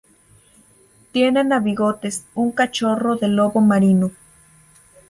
Tienen 1.11 1.53
a 1.53 1.59
Bigotes, 1.59 2.25
un 2.33 2.51
cachorro 2.51 3.17
de 3.17 3.27
lobo 3.27 3.61
marino. 3.61 4.09